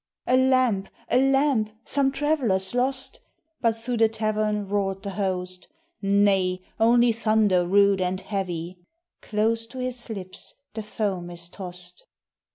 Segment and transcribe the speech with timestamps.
[0.25, 1.69] 'A lamp, a lamp!
[1.85, 3.21] some traveller's lost!'
[3.61, 5.67] But thro' the tavern roared the host:
[6.01, 8.79] 'Nay, only thunder rude and heavy.'
[9.21, 12.05] Close to his lips the foam is tossed.